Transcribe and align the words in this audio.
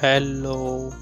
Hello. 0.00 0.92